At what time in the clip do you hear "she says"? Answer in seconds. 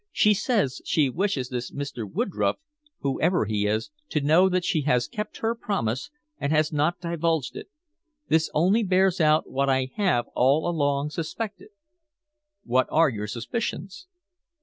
0.11-0.81